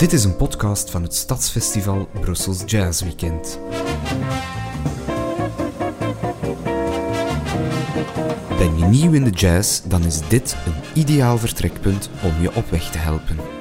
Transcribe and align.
Dit 0.00 0.12
is 0.12 0.24
een 0.24 0.36
podcast 0.36 0.90
van 0.90 1.02
het 1.02 1.14
Stadsfestival 1.14 2.08
Brussels 2.20 2.62
Jazz 2.66 3.02
Weekend. 3.02 3.58
Ben 8.58 8.78
je 8.78 8.84
nieuw 8.84 9.12
in 9.12 9.24
de 9.24 9.30
jazz, 9.30 9.82
dan 9.82 10.04
is 10.04 10.28
dit 10.28 10.56
een 10.66 11.00
ideaal 11.00 11.38
vertrekpunt 11.38 12.10
om 12.22 12.42
je 12.42 12.54
op 12.54 12.70
weg 12.70 12.90
te 12.90 12.98
helpen. 12.98 13.59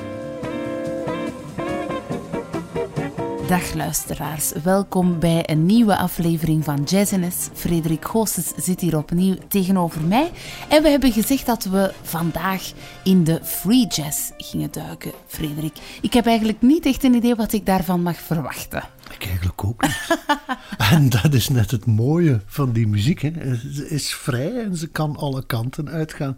Dag 3.50 3.74
luisteraars, 3.74 4.52
welkom 4.64 5.20
bij 5.20 5.50
een 5.50 5.66
nieuwe 5.66 5.98
aflevering 5.98 6.64
van 6.64 6.84
Jazziness. 6.84 7.50
Frederik 7.54 8.06
Goossens 8.06 8.52
zit 8.56 8.82
hier 8.82 8.98
opnieuw 8.98 9.36
tegenover 9.48 10.02
mij. 10.02 10.32
En 10.68 10.84
we 10.84 10.90
hebben 10.90 11.12
gezegd 11.12 11.46
dat 11.46 11.64
we 11.64 11.94
vandaag 12.02 12.72
in 13.04 13.24
de 13.24 13.40
free 13.44 13.88
jazz 13.88 14.32
gingen 14.38 14.72
duiken, 14.72 15.12
Frederik. 15.28 15.78
Ik 16.02 16.14
heb 16.14 16.26
eigenlijk 16.26 16.62
niet 16.62 16.86
echt 16.86 17.04
een 17.04 17.14
idee 17.14 17.36
wat 17.36 17.54
ik 17.54 17.66
daarvan 17.66 18.02
mag 18.02 18.18
verwachten. 18.18 18.84
Eigenlijk 19.24 19.64
ook 19.64 19.82
niet. 19.82 20.20
en 20.92 21.10
dat 21.10 21.34
is 21.34 21.50
net 21.50 21.72
het 21.72 21.86
mooie 21.86 22.42
van 22.46 22.72
die 22.72 22.88
muziek. 22.88 23.22
Hè. 23.22 23.56
Ze 23.56 23.90
is 23.90 24.14
vrij 24.14 24.64
en 24.64 24.78
ze 24.78 24.88
kan 24.88 25.16
alle 25.16 25.46
kanten 25.46 25.90
uitgaan. 25.90 26.36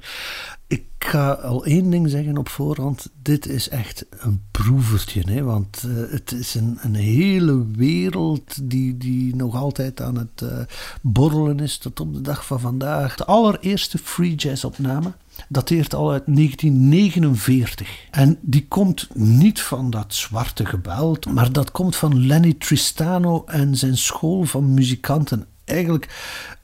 Ik 0.68 0.86
ga 1.00 1.32
al 1.32 1.66
één 1.66 1.90
ding 1.90 2.10
zeggen 2.10 2.38
op 2.38 2.50
voorhand. 2.50 3.10
Dit 3.22 3.48
is 3.48 3.70
echt 3.70 4.06
een 4.10 4.42
proevertje. 4.52 5.22
Hè? 5.32 5.44
Want 5.44 5.84
uh, 5.86 6.12
het 6.12 6.32
is 6.32 6.56
een, 6.56 6.96
hele 6.96 7.66
wereld 7.76 8.70
die, 8.70 8.98
die 8.98 9.36
nog 9.36 9.56
altijd 9.56 10.02
aan 10.02 10.18
het 10.18 10.42
uh, 10.44 10.60
borrelen 11.02 11.60
is 11.60 11.78
tot 11.78 12.00
op 12.00 12.14
de 12.14 12.22
dag 12.22 12.46
van 12.46 12.60
vandaag. 12.60 13.16
De 13.16 13.26
allereerste 13.26 13.98
free 13.98 14.36
jazz 14.36 14.64
opname 14.64 15.14
dateert 15.50 15.94
al 15.94 16.12
uit 16.12 16.24
1949. 16.26 17.90
En 18.12 18.38
die 18.42 18.68
komt 18.68 19.08
niet 19.14 19.62
van 19.62 19.90
dat 19.90 20.14
zwarte 20.14 20.66
gebeld, 20.66 21.26
maar 21.26 21.52
dat 21.52 21.72
komt 21.72 21.96
van 21.96 22.26
Lenny 22.26 22.54
Tristano 22.54 23.44
en 23.46 23.76
zijn 23.76 23.98
school 23.98 24.44
van 24.44 24.74
muzikanten. 24.74 25.46
Eigenlijk 25.66 26.10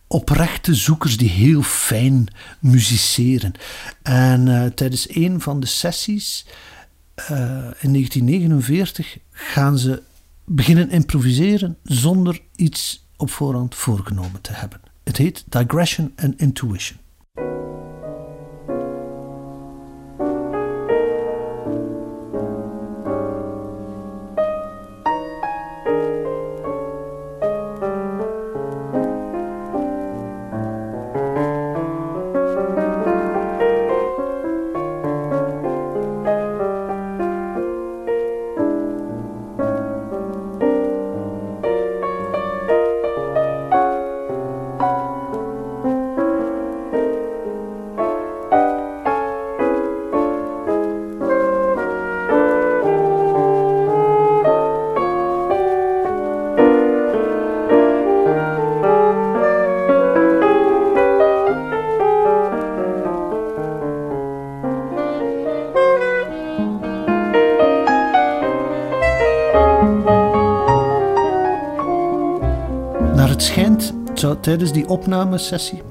oprechte 0.08 0.76
zoekers 0.76 1.18
die 1.18 1.30
heel 1.30 1.62
fijn 1.62 2.28
musiceren. 2.60 3.54
En 4.02 4.48
uh, 4.48 4.66
tijdens 4.66 5.16
een 5.16 5.42
van 5.42 5.60
de 5.60 5.66
sessies 5.66 6.46
uh, 7.20 7.28
in 7.80 7.94
1949 7.94 9.18
gaan 9.32 9.78
ze 9.78 10.02
beginnen 10.46 10.90
improviseren 10.90 11.78
zonder 11.84 12.42
iets 12.56 13.08
op 13.18 13.32
voorhand 13.32 13.76
voorgenomen 13.76 14.42
te 14.42 14.54
hebben. 14.54 14.80
Het 15.04 15.18
heet 15.18 15.44
Digression 15.50 16.14
and 16.16 16.40
Intuition. 16.40 16.98
Tijdens 74.48 74.72
die 74.72 74.88
opnamesessie 74.88 75.82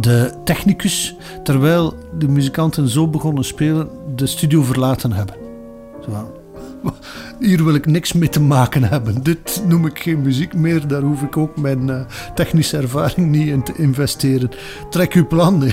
de 0.00 0.32
technicus, 0.44 1.16
terwijl 1.42 1.94
de 2.18 2.28
muzikanten 2.28 2.88
zo 2.88 3.08
begonnen 3.08 3.44
spelen, 3.44 3.88
de 4.14 4.26
studio 4.26 4.62
verlaten 4.62 5.12
hebben. 5.12 5.34
Zo, 6.04 6.34
hier 7.48 7.64
wil 7.64 7.74
ik 7.74 7.86
niks 7.86 8.12
mee 8.12 8.28
te 8.28 8.40
maken 8.40 8.82
hebben. 8.82 9.22
Dit 9.22 9.62
noem 9.68 9.86
ik 9.86 9.98
geen 9.98 10.22
muziek 10.22 10.54
meer. 10.54 10.88
Daar 10.88 11.02
hoef 11.02 11.22
ik 11.22 11.36
ook 11.36 11.56
mijn 11.56 11.88
uh, 11.88 12.00
technische 12.34 12.76
ervaring 12.76 13.30
niet 13.30 13.48
in 13.48 13.62
te 13.62 13.72
investeren. 13.76 14.50
Trek 14.90 15.12
uw 15.12 15.26
plan. 15.26 15.64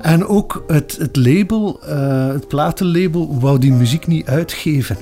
en 0.00 0.26
ook 0.26 0.64
het, 0.66 0.96
het 0.98 1.16
label, 1.16 1.80
uh, 1.88 2.26
het 2.26 2.48
platenlabel, 2.48 3.40
wou 3.40 3.58
die 3.58 3.72
muziek 3.72 4.06
niet 4.06 4.26
uitgeven. 4.26 4.96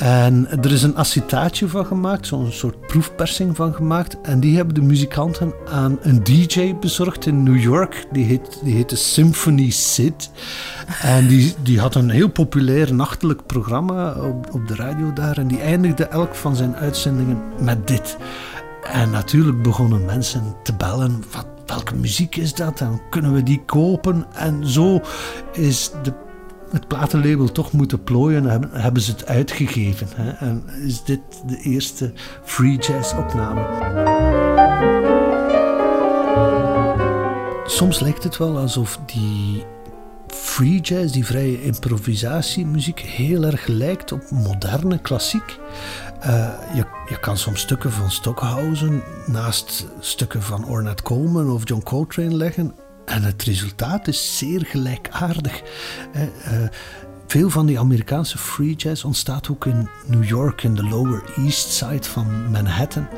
En 0.00 0.48
er 0.62 0.72
is 0.72 0.82
een 0.82 0.96
acetaatje 0.96 1.68
van 1.68 1.86
gemaakt, 1.86 2.26
zo'n 2.26 2.52
soort 2.52 2.86
proefpersing 2.86 3.56
van 3.56 3.74
gemaakt. 3.74 4.20
En 4.20 4.40
die 4.40 4.56
hebben 4.56 4.74
de 4.74 4.82
muzikanten 4.82 5.52
aan 5.68 5.98
een 6.00 6.24
DJ 6.24 6.74
bezorgd 6.80 7.26
in 7.26 7.42
New 7.42 7.60
York. 7.60 8.06
Die, 8.12 8.24
heet, 8.24 8.58
die 8.62 8.74
heette 8.74 8.96
Symphony 8.96 9.70
Sid. 9.70 10.30
En 11.02 11.26
die, 11.26 11.54
die 11.62 11.80
had 11.80 11.94
een 11.94 12.10
heel 12.10 12.28
populair 12.28 12.94
nachtelijk 12.94 13.46
programma 13.46 14.12
op, 14.12 14.54
op 14.54 14.68
de 14.68 14.74
radio 14.74 15.12
daar. 15.12 15.38
En 15.38 15.46
die 15.46 15.60
eindigde 15.60 16.04
elk 16.04 16.34
van 16.34 16.56
zijn 16.56 16.76
uitzendingen 16.76 17.42
met 17.58 17.86
dit. 17.86 18.16
En 18.82 19.10
natuurlijk 19.10 19.62
begonnen 19.62 20.04
mensen 20.04 20.42
te 20.62 20.74
bellen. 20.74 21.24
Wat, 21.32 21.46
welke 21.66 21.94
muziek 21.94 22.36
is 22.36 22.54
dat? 22.54 22.80
En 22.80 23.00
kunnen 23.10 23.32
we 23.32 23.42
die 23.42 23.62
kopen? 23.66 24.26
En 24.34 24.66
zo 24.66 25.00
is 25.52 25.90
de 26.02 26.12
het 26.70 26.88
platenlabel 26.88 27.52
toch 27.52 27.72
moeten 27.72 28.02
plooien, 28.02 28.44
hebben, 28.44 28.70
hebben 28.72 29.02
ze 29.02 29.10
het 29.10 29.26
uitgegeven. 29.26 30.06
Hè? 30.14 30.30
En 30.30 30.62
is 30.84 31.04
dit 31.04 31.20
de 31.46 31.60
eerste 31.62 32.12
free 32.44 32.76
jazz 32.76 33.14
opname. 33.14 33.60
Soms 37.66 38.00
lijkt 38.00 38.24
het 38.24 38.36
wel 38.36 38.58
alsof 38.58 39.00
die 39.06 39.64
free 40.26 40.80
jazz, 40.80 41.12
die 41.12 41.26
vrije 41.26 41.62
improvisatiemuziek, 41.62 43.00
heel 43.00 43.44
erg 43.44 43.66
lijkt 43.66 44.12
op 44.12 44.30
moderne 44.30 44.98
klassiek. 44.98 45.58
Uh, 46.26 46.48
je, 46.74 46.84
je 47.08 47.20
kan 47.20 47.36
soms 47.36 47.60
stukken 47.60 47.92
van 47.92 48.10
Stockhausen 48.10 49.02
naast 49.26 49.86
stukken 50.00 50.42
van 50.42 50.66
Ornette 50.66 51.02
Coleman 51.02 51.50
of 51.50 51.68
John 51.68 51.82
Coltrane 51.82 52.36
leggen 52.36 52.74
en 53.10 53.22
het 53.22 53.42
resultaat 53.42 54.08
is 54.08 54.38
zeer 54.38 54.66
gelijkaardig. 54.66 55.62
Uh, 56.14 56.22
veel 57.26 57.50
van 57.50 57.66
die 57.66 57.78
Amerikaanse 57.78 58.38
free 58.38 58.74
jazz 58.74 59.04
ontstaat 59.04 59.48
ook 59.50 59.66
in 59.66 59.88
New 60.06 60.24
York, 60.24 60.62
in 60.62 60.74
de 60.74 60.84
Lower 60.84 61.22
East 61.36 61.68
Side 61.68 62.08
van 62.08 62.50
Manhattan. 62.50 63.08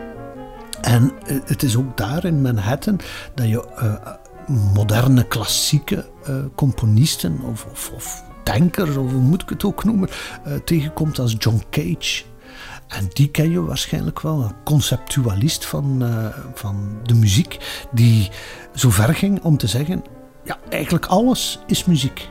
En 0.81 1.13
uh, 1.27 1.41
het 1.45 1.63
is 1.63 1.77
ook 1.77 1.97
daar 1.97 2.25
in 2.25 2.43
Manhattan 2.43 3.01
dat 3.35 3.49
je 3.49 3.65
moderne 4.75 5.29
klassieke 5.29 6.11
componisten 6.55 7.41
of, 7.41 7.67
of, 7.71 7.91
of 7.95 8.25
denkers, 8.45 8.97
of 8.97 9.11
hoe 9.11 9.21
moet 9.21 9.43
ik 9.43 9.49
het 9.49 9.65
ook 9.65 9.85
noemen, 9.85 10.09
tegenkomt 10.65 11.19
als 11.19 11.35
John 11.39 11.63
Cage. 11.71 12.23
En 12.93 13.09
die 13.13 13.29
ken 13.29 13.51
je 13.51 13.63
waarschijnlijk 13.63 14.21
wel, 14.21 14.43
een 14.43 14.55
conceptualist 14.65 15.67
van, 15.67 16.03
uh, 16.03 16.27
van 16.55 16.99
de 17.03 17.15
muziek, 17.15 17.59
die 17.93 18.31
zo 18.75 18.91
ver 18.91 19.15
ging 19.15 19.43
om 19.43 19.57
te 19.57 19.67
zeggen: 19.67 20.05
ja, 20.45 20.59
eigenlijk 20.69 21.07
alles 21.07 21.59
is 21.67 21.85
muziek. 21.85 22.29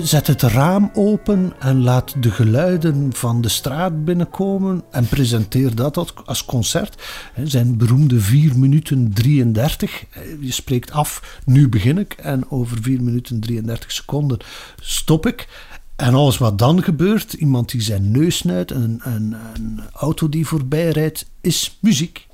Zet 0.00 0.26
het 0.26 0.42
raam 0.42 0.90
open 0.94 1.52
en 1.58 1.82
laat 1.82 2.22
de 2.22 2.30
geluiden 2.30 3.12
van 3.12 3.40
de 3.40 3.48
straat 3.48 4.04
binnenkomen 4.04 4.82
en 4.90 5.06
presenteer 5.06 5.74
dat 5.74 6.26
als 6.26 6.44
concert. 6.44 7.02
Zijn 7.44 7.76
beroemde 7.76 8.20
4 8.20 8.58
minuten 8.58 9.12
33. 9.12 10.04
Je 10.40 10.52
spreekt 10.52 10.90
af, 10.90 11.38
nu 11.44 11.68
begin 11.68 11.98
ik 11.98 12.12
en 12.12 12.50
over 12.50 12.78
4 12.82 13.02
minuten 13.02 13.40
33 13.40 13.92
seconden 13.92 14.38
stop 14.80 15.26
ik. 15.26 15.48
En 15.96 16.14
alles 16.14 16.38
wat 16.38 16.58
dan 16.58 16.82
gebeurt, 16.82 17.32
iemand 17.32 17.70
die 17.70 17.80
zijn 17.80 18.10
neus 18.10 18.36
snuit, 18.36 18.70
een, 18.70 19.00
een, 19.04 19.36
een 19.54 19.80
auto 19.92 20.28
die 20.28 20.46
voorbij 20.46 20.88
rijdt, 20.88 21.30
is 21.40 21.78
muziek. 21.80 22.26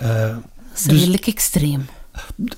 Uh, 0.00 0.28
dat 0.28 0.42
is 0.74 0.82
dus, 0.82 0.98
redelijk 0.98 1.26
extreem. 1.26 1.86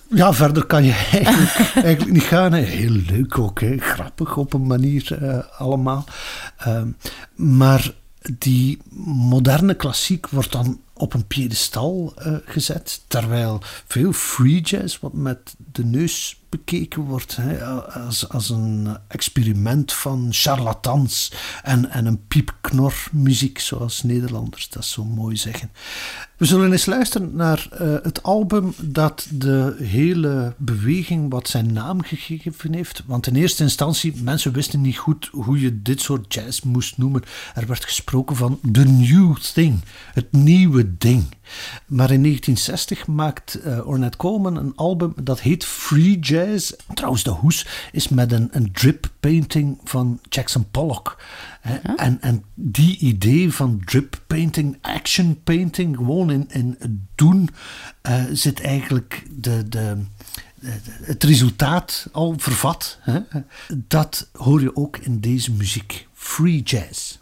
Ja, 0.09 0.33
verder 0.33 0.65
kan 0.67 0.85
je 0.85 0.93
eigenlijk, 1.13 1.73
eigenlijk 1.75 2.11
niet 2.11 2.23
gaan. 2.23 2.53
Hè. 2.53 2.61
Heel 2.61 2.91
leuk 2.91 3.39
ook, 3.39 3.61
hè. 3.61 3.77
grappig 3.79 4.37
op 4.37 4.53
een 4.53 4.67
manier 4.67 5.19
uh, 5.23 5.39
allemaal. 5.59 6.05
Uh, 6.67 6.83
maar 7.35 7.95
die 8.39 8.79
moderne 9.07 9.75
klassiek 9.75 10.29
wordt 10.29 10.53
dan 10.53 10.81
op 11.01 11.15
een 11.15 11.27
piedestal 11.27 12.15
uh, 12.19 12.37
gezet. 12.45 13.01
Terwijl 13.07 13.61
veel 13.87 14.13
free 14.13 14.61
jazz, 14.61 14.99
wat 15.01 15.13
met 15.13 15.55
de 15.73 15.85
neus 15.85 16.41
bekeken 16.51 17.03
wordt 17.03 17.37
hè, 17.37 17.65
als, 17.65 18.29
als 18.29 18.51
een 18.51 18.97
experiment 19.09 19.93
van 19.93 20.29
charlatans 20.31 21.33
en, 21.63 21.91
en 21.91 22.07
een 22.07 22.27
piepknormuziek, 22.27 23.59
zoals 23.59 24.03
Nederlanders 24.03 24.69
dat 24.69 24.85
zo 24.85 25.05
mooi 25.05 25.37
zeggen. 25.37 25.71
We 26.37 26.47
zullen 26.47 26.73
eens 26.73 26.87
luisteren 26.87 27.37
naar 27.37 27.69
uh, 27.73 27.97
het 28.03 28.23
album 28.23 28.75
dat 28.83 29.27
de 29.31 29.77
hele 29.79 30.55
beweging 30.59 31.31
wat 31.31 31.49
zijn 31.49 31.73
naam 31.73 32.03
gegeven 32.03 32.75
heeft. 32.75 33.03
Want 33.07 33.27
in 33.27 33.37
eerste 33.37 33.63
instantie, 33.63 34.23
mensen 34.23 34.53
wisten 34.53 34.81
niet 34.81 34.99
goed 34.99 35.29
hoe 35.33 35.61
je 35.61 35.83
dit 35.83 36.01
soort 36.01 36.35
jazz 36.35 36.61
moest 36.61 36.99
noemen. 36.99 37.23
Er 37.55 37.67
werd 37.67 37.85
gesproken 37.85 38.37
van 38.37 38.61
the 38.73 38.85
new 38.85 39.37
thing, 39.37 39.81
het 40.13 40.33
nieuwe 40.33 40.90
ding. 40.99 41.25
Maar 41.87 42.11
in 42.11 42.23
1960 42.23 43.07
maakt 43.07 43.61
uh, 43.67 43.87
Ornette 43.87 44.17
Coleman 44.17 44.57
een 44.57 44.73
album 44.77 45.15
dat 45.23 45.41
heet 45.41 45.65
Free 45.65 46.19
Jazz. 46.19 46.73
Trouwens, 46.95 47.23
de 47.23 47.31
hoes 47.31 47.67
is 47.93 48.09
met 48.09 48.33
een, 48.33 48.49
een 48.53 48.73
drip 48.73 49.11
painting 49.21 49.81
van 49.85 50.21
Jackson 50.29 50.67
Pollock. 50.71 51.23
En, 51.97 52.21
en 52.21 52.45
die 52.55 52.99
idee 52.99 53.53
van 53.53 53.83
drip 53.85 54.21
painting, 54.27 54.79
action 54.81 55.43
painting, 55.45 55.97
gewoon 55.97 56.31
in, 56.31 56.47
in 56.51 56.77
het 56.79 56.91
doen, 57.15 57.49
uh, 58.09 58.25
zit 58.33 58.61
eigenlijk 58.61 59.23
de, 59.31 59.69
de, 59.69 59.97
het 61.03 61.25
resultaat 61.25 62.09
al 62.13 62.35
vervat. 62.37 62.99
Hè? 63.01 63.21
Dat 63.75 64.29
hoor 64.33 64.61
je 64.61 64.77
ook 64.77 64.97
in 64.97 65.21
deze 65.21 65.53
muziek. 65.53 66.07
Free 66.13 66.63
jazz. 66.63 67.19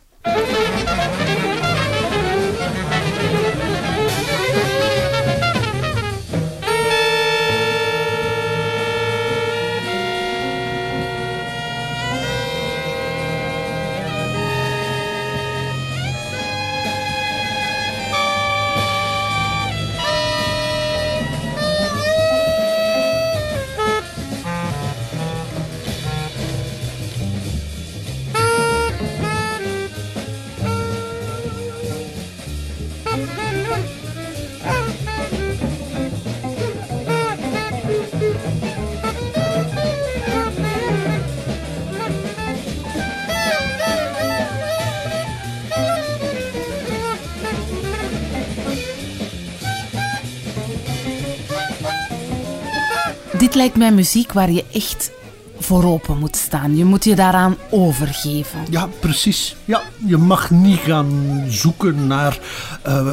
Lijkt 53.59 53.77
mij 53.77 53.93
muziek 53.93 54.33
waar 54.33 54.51
je 54.51 54.65
echt 54.73 55.11
voor 55.59 55.85
open 55.85 56.19
moet 56.19 56.37
staan. 56.37 56.77
Je 56.77 56.85
moet 56.85 57.05
je 57.05 57.15
daaraan 57.15 57.57
overgeven. 57.71 58.59
Ja, 58.71 58.89
precies. 59.01 59.57
Ja, 59.65 59.83
je 60.07 60.17
mag 60.17 60.51
niet 60.51 60.79
gaan 60.79 61.45
zoeken 61.49 62.07
naar 62.07 62.39
uh, 62.87 63.13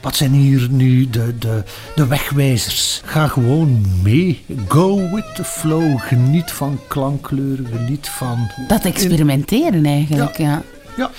wat 0.00 0.16
zijn 0.16 0.32
hier 0.32 0.68
nu 0.70 1.10
de, 1.10 1.38
de, 1.38 1.62
de 1.94 2.06
wegwijzers. 2.06 3.02
Ga 3.04 3.26
gewoon 3.26 3.84
mee. 4.02 4.44
Go 4.68 4.96
with 4.96 5.34
the 5.34 5.44
flow. 5.44 6.00
Geniet 6.00 6.50
van 6.50 6.78
klankkleuren, 6.88 7.66
geniet 7.66 8.08
van... 8.08 8.50
Dat 8.68 8.84
experimenteren 8.84 9.84
eigenlijk, 9.86 10.36
ja. 10.38 10.44
ja. 10.44 10.62
ja. 10.96 11.10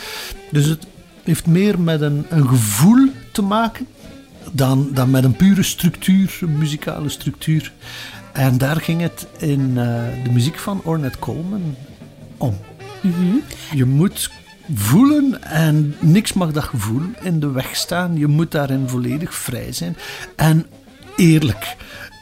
dus 0.51 0.65
het 0.65 0.85
heeft 1.23 1.45
meer 1.45 1.79
met 1.79 2.01
een, 2.01 2.25
een 2.29 2.47
gevoel 2.47 3.09
te 3.31 3.41
maken 3.41 3.87
dan, 4.51 4.89
dan 4.93 5.09
met 5.11 5.23
een 5.23 5.35
pure 5.35 5.63
structuur, 5.63 6.37
een 6.41 6.57
muzikale 6.57 7.09
structuur. 7.09 7.71
En 8.33 8.57
daar 8.57 8.81
ging 8.81 9.01
het 9.01 9.27
in 9.37 9.69
uh, 9.69 9.75
de 10.23 10.31
muziek 10.31 10.59
van 10.59 10.81
Ornette 10.83 11.19
Coleman 11.19 11.75
om. 12.37 12.57
Mm 13.01 13.13
-hmm. 13.13 13.43
Je 13.73 13.85
moet 13.85 14.29
voelen 14.73 15.43
en 15.43 15.95
niks 15.99 16.33
mag 16.33 16.51
dat 16.51 16.63
gevoel 16.63 17.01
in 17.21 17.39
de 17.39 17.51
weg 17.51 17.75
staan. 17.75 18.17
Je 18.17 18.27
moet 18.27 18.51
daarin 18.51 18.89
volledig 18.89 19.33
vrij 19.33 19.71
zijn 19.71 19.95
en 20.35 20.65
eerlijk. 21.15 21.75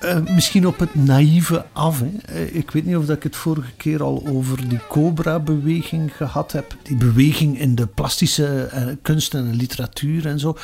Uh, 0.04 0.20
misschien 0.36 0.68
op 0.68 0.80
het 0.80 0.96
naïeve 0.96 1.66
af. 1.72 2.00
Hè. 2.00 2.36
Uh, 2.36 2.56
ik 2.56 2.72
weet 2.72 2.86
niet 2.86 2.96
of 2.96 3.10
ik 3.10 3.24
het 3.24 3.36
vorige 3.36 3.72
keer 3.78 4.04
al 4.04 4.28
over 4.28 4.70
die 4.70 4.80
Cobra-beweging 4.90 6.16
gehad 6.16 6.52
heb. 6.52 6.76
Die 6.84 6.96
beweging 6.96 7.60
in 7.60 7.76
de 7.76 7.88
plastische 7.88 8.70
uh, 8.74 8.96
kunst 9.02 9.34
en 9.34 9.54
literatuur 9.54 10.28
en 10.28 10.40
zo. 10.40 10.58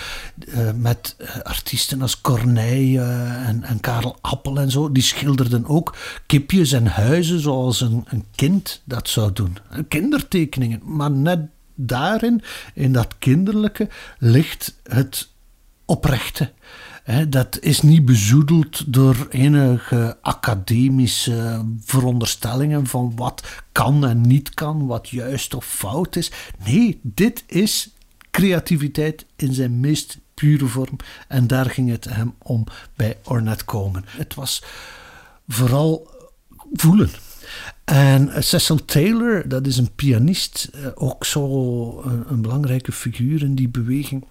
met 0.76 1.16
artiesten 1.44 2.02
als 2.02 2.22
Corneille 2.22 3.02
en, 3.46 3.64
en, 3.64 3.80
Karel 3.80 4.18
Appel 4.22 4.60
en 4.60 4.72
zo. 4.72 4.92
Die 4.92 5.04
schilderden 5.04 5.66
ook 5.66 5.96
kipjes 6.26 6.72
en 6.72 6.88
huizen 6.88 7.40
zoals 7.40 7.82
een, 7.82 8.06
een 8.08 8.26
kind 8.36 8.82
dat 8.84 9.10
zou 9.10 9.34
doen. 9.34 9.58
Kindertekeningen. 9.88 10.82
Maar 10.84 11.12
net 11.12 11.40
daarin, 11.76 12.42
in 12.74 12.94
dat 12.94 13.16
kinderlijke, 13.20 13.90
ligt 14.18 14.76
het 14.84 15.30
oprechte 15.86 16.52
dat 17.30 17.60
is 17.60 17.82
niet 17.82 18.06
bezoedeld 18.06 18.94
door 18.94 19.28
enige 19.30 20.18
academische 20.22 21.66
veronderstellingen 21.80 22.88
van 22.88 23.14
wat 23.16 23.44
kan 23.72 24.06
en 24.06 24.22
niet 24.22 24.54
kan, 24.54 24.86
wat 24.86 25.10
juist 25.10 25.54
of 25.54 25.66
fout 25.66 26.16
is. 26.16 26.32
Nee, 26.66 27.00
dit 27.04 27.44
is 27.46 27.90
creativiteit 28.32 29.26
in 29.36 29.54
zijn 29.54 29.80
meest 29.80 30.18
pure 30.34 30.66
vorm. 30.66 30.98
En 31.28 31.48
daar 31.48 31.70
ging 31.70 31.90
het 31.90 32.06
hem 32.06 32.34
om 32.38 32.64
bij 32.96 33.18
Ornette 33.24 33.66
Komen. 33.66 34.04
Het 34.08 34.34
was 34.34 34.64
vooral 35.48 36.10
voelen. 36.74 37.10
En 37.84 38.44
Cecil 38.44 38.86
Taylor, 38.86 39.48
dat 39.48 39.68
is 39.68 39.78
een 39.78 39.96
pianist, 39.96 40.70
eh, 40.74 40.88
ook 40.96 41.26
zo 41.26 41.44
een, 42.02 42.24
een 42.28 42.42
belangrijke 42.42 42.92
figuur 42.92 43.44
in 43.44 43.56
die 43.56 43.70
beweging 43.70 44.26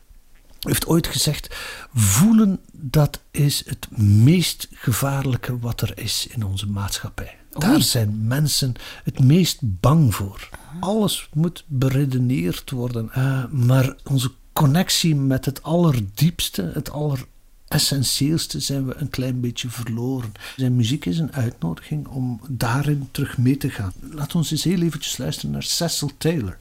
heeft 0.67 0.87
ooit 0.87 1.07
gezegd: 1.07 1.57
voelen 1.95 2.61
dat 2.73 3.21
is 3.31 3.63
het 3.67 3.89
meest 3.99 4.69
gevaarlijke 4.73 5.59
wat 5.59 5.81
er 5.81 5.93
is 5.99 6.27
in 6.31 6.45
onze 6.45 6.67
maatschappij. 6.67 7.37
Daar 7.59 7.83
zijn 7.83 8.27
mensen 8.27 8.75
het 9.05 9.21
meest 9.21 9.59
bang 9.63 10.15
voor. 10.15 10.49
Alles 10.81 11.29
moet 11.33 11.65
beredeneerd 11.67 12.71
worden. 12.71 13.11
Uh, 13.17 13.45
maar 13.51 13.97
onze 14.05 14.31
connectie 14.53 15.15
met 15.15 15.45
het 15.45 15.63
allerdiepste, 15.63 16.71
het 16.75 16.91
alleressentieelste, 16.91 18.61
zijn 18.61 18.87
we 18.87 18.95
een 18.97 19.11
klein 19.11 19.41
beetje 19.41 19.69
verloren. 19.69 20.33
Zijn 20.57 20.77
muziek 20.77 21.05
is 21.05 21.19
een 21.19 21.33
uitnodiging 21.33 22.07
om 22.07 22.41
daarin 22.49 23.09
terug 23.11 23.39
mee 23.39 23.57
te 23.57 23.71
gaan. 23.71 23.93
Laten 24.11 24.41
we 24.41 24.47
eens 24.51 24.65
heel 24.65 24.83
eventjes 24.83 25.19
luisteren 25.19 25.51
naar 25.51 25.63
Cecil 25.63 26.11
Taylor. 26.19 26.57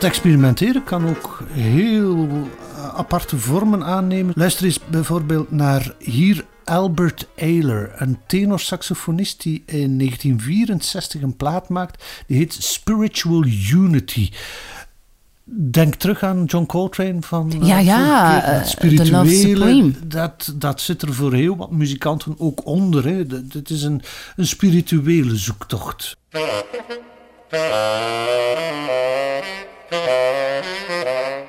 Dat 0.00 0.10
experimenteren 0.10 0.84
kan 0.84 1.08
ook 1.08 1.42
heel 1.52 2.28
eh, 2.28 2.94
aparte 2.94 3.38
vormen 3.38 3.84
aannemen. 3.84 4.34
Luister 4.36 4.64
eens 4.64 4.80
bijvoorbeeld 4.90 5.50
naar 5.50 5.94
hier 5.98 6.44
Albert 6.64 7.28
Ayler, 7.36 7.92
een 7.96 8.18
tenorsaxofonist 8.26 9.42
die 9.42 9.62
in 9.66 9.98
1964 9.98 11.22
een 11.22 11.36
plaat 11.36 11.68
maakt. 11.68 12.04
Die 12.26 12.36
heet 12.36 12.54
Spiritual 12.54 13.44
Unity. 13.72 14.30
denk 15.44 15.94
terug 15.94 16.22
aan 16.22 16.44
John 16.44 16.66
Coltrane 16.66 17.20
van 17.20 17.52
uh, 17.60 17.68
ja, 17.68 17.78
ja, 17.78 18.40
keer, 18.40 18.52
dat 18.58 18.68
spirituele, 18.68 19.92
dat, 20.06 20.52
dat 20.54 20.80
zit 20.80 21.02
er 21.02 21.14
voor 21.14 21.34
heel 21.34 21.56
wat 21.56 21.70
muzikanten 21.70 22.34
ook 22.38 22.66
onder. 22.66 23.04
Hè. 23.04 23.24
Het 23.48 23.70
is 23.70 23.82
een, 23.82 24.02
een 24.36 24.46
spirituele 24.46 25.36
zoektocht. 25.36 26.16
Thank. 29.88 31.46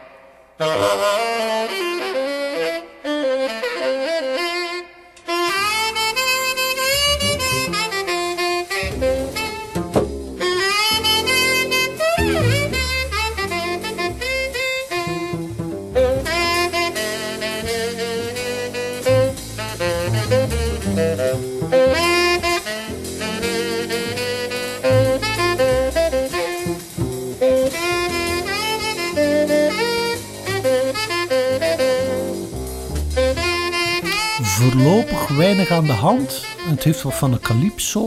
Weinig 35.27 35.69
aan 35.69 35.86
de 35.86 35.91
hand. 35.91 36.46
Het 36.69 36.84
heeft 36.84 37.01
wat 37.01 37.13
van 37.13 37.31
een 37.31 37.39
calypso, 37.39 38.01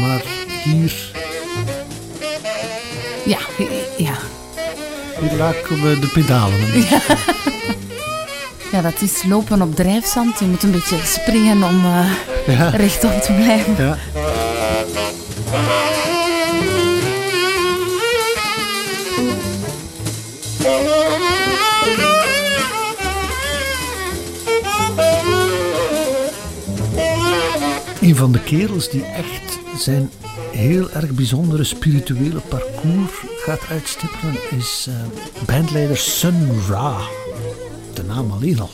maar 0.00 0.22
hier... 0.62 0.92
Ja, 3.24 3.38
ja. 3.96 4.14
Hier 5.20 5.38
laken 5.38 5.82
we 5.82 5.98
de 5.98 6.06
pedalen. 6.06 6.80
Ja. 6.90 7.00
ja, 8.72 8.80
dat 8.82 9.00
is 9.00 9.24
lopen 9.24 9.62
op 9.62 9.74
drijfzand. 9.74 10.38
Je 10.38 10.46
moet 10.46 10.62
een 10.62 10.70
beetje 10.70 10.98
springen 11.04 11.62
om 11.62 11.84
uh, 11.84 12.10
ja. 12.46 12.68
rechtop 12.68 13.22
te 13.22 13.32
blijven. 13.32 13.76
Ja. 13.78 13.96
Een 28.08 28.16
van 28.16 28.32
de 28.32 28.42
kerels 28.42 28.90
die 28.90 29.04
echt 29.04 29.58
zijn 29.76 30.10
heel 30.52 30.90
erg 30.90 31.10
bijzondere 31.10 31.64
spirituele 31.64 32.40
parcours 32.40 33.12
gaat 33.36 33.60
uitstippelen 33.70 34.34
is 34.50 34.86
uh, 34.88 34.94
bandleider 35.46 35.96
Sun 35.96 36.48
Ra. 36.68 36.98
De 37.94 38.02
naam 38.02 38.30
alleen 38.30 38.60
al. 38.60 38.70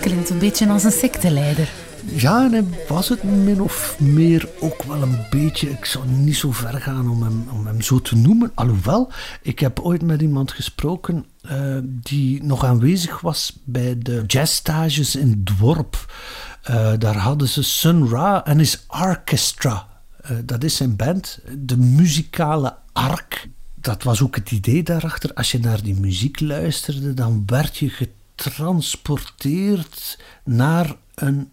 Klinkt 0.00 0.30
een 0.30 0.38
beetje 0.38 0.68
als 0.68 0.84
een 0.84 0.92
secteleider. 0.92 1.68
Ja, 2.04 2.44
en 2.44 2.52
hij 2.52 2.64
was 2.88 3.08
het 3.08 3.22
min 3.22 3.60
of 3.60 3.96
meer 4.00 4.48
ook 4.60 4.82
wel 4.82 5.02
een 5.02 5.18
beetje. 5.30 5.70
Ik 5.70 5.84
zou 5.84 6.08
niet 6.08 6.36
zo 6.36 6.52
ver 6.52 6.80
gaan 6.80 7.10
om 7.10 7.22
hem, 7.22 7.48
om 7.52 7.66
hem 7.66 7.80
zo 7.80 8.00
te 8.00 8.16
noemen. 8.16 8.52
Alhoewel, 8.54 9.12
ik 9.42 9.58
heb 9.58 9.80
ooit 9.80 10.02
met 10.02 10.20
iemand 10.20 10.52
gesproken 10.52 11.24
uh, 11.52 11.78
die 11.84 12.42
nog 12.42 12.64
aanwezig 12.64 13.20
was 13.20 13.56
bij 13.64 13.98
de 13.98 14.22
jazzstages 14.26 15.16
in 15.16 15.44
Dworp. 15.44 16.12
Uh, 16.70 16.92
daar 16.98 17.16
hadden 17.16 17.48
ze 17.48 17.62
Sun 17.62 18.08
Ra 18.08 18.44
en 18.44 18.58
his 18.58 18.84
Orchestra. 18.88 19.88
Uh, 20.30 20.38
dat 20.44 20.64
is 20.64 20.76
zijn 20.76 20.96
band, 20.96 21.38
de 21.58 21.76
muzikale 21.76 22.76
ark. 22.92 23.48
Dat 23.74 24.02
was 24.02 24.22
ook 24.22 24.34
het 24.34 24.50
idee 24.50 24.82
daarachter. 24.82 25.34
Als 25.34 25.52
je 25.52 25.58
naar 25.58 25.82
die 25.82 25.94
muziek 25.94 26.40
luisterde, 26.40 27.14
dan 27.14 27.42
werd 27.46 27.76
je 27.76 27.88
getransporteerd 27.88 30.18
naar 30.44 30.96
een 31.14 31.50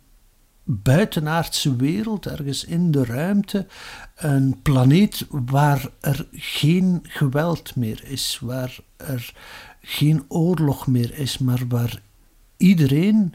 buitenaardse 0.63 1.75
wereld, 1.75 2.25
ergens 2.25 2.63
in 2.63 2.91
de 2.91 3.05
ruimte. 3.05 3.67
Een 4.15 4.59
planeet 4.61 5.25
waar 5.29 5.89
er 5.99 6.27
geen 6.31 6.99
geweld 7.03 7.75
meer 7.75 8.03
is, 8.03 8.37
waar 8.41 8.79
er 8.95 9.33
geen 9.81 10.23
oorlog 10.27 10.87
meer 10.87 11.17
is, 11.17 11.37
maar 11.37 11.67
waar 11.67 12.01
iedereen 12.57 13.33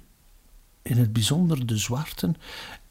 in 0.87 0.99
het 0.99 1.12
bijzonder 1.12 1.66
de 1.66 1.76
zwarten, 1.76 2.37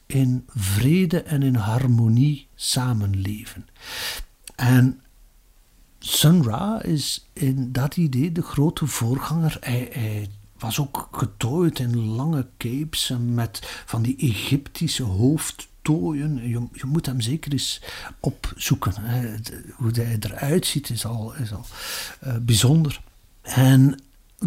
in 0.05 0.45
vrede 0.47 1.21
en 1.21 1.43
in 1.43 1.55
harmonie 1.55 2.47
samenleven. 2.55 3.67
En 4.55 5.01
Sun 5.99 6.43
Ra 6.43 6.81
is 6.83 7.27
in 7.33 7.71
dat 7.71 7.97
idee 7.97 8.31
de 8.31 8.41
grote 8.41 8.87
voorganger. 8.87 9.57
Hij, 9.59 10.29
was 10.57 10.79
ook 10.79 11.07
getooid 11.11 11.79
in 11.79 12.05
lange 12.05 12.47
capes 12.57 13.13
met 13.19 13.83
van 13.85 14.01
die 14.01 14.15
Egyptische 14.17 15.03
hoofdtooien. 15.03 16.49
Je, 16.49 16.85
moet 16.85 17.05
hem 17.05 17.21
zeker 17.21 17.51
eens 17.51 17.81
opzoeken. 18.19 18.93
Hoe 19.75 19.91
hij 19.91 20.17
eruit 20.19 20.65
ziet 20.65 20.89
is 20.89 21.05
al, 21.05 21.35
is 21.35 21.53
al 21.53 21.65
uh, 22.27 22.35
bijzonder. 22.41 23.01
En 23.41 23.99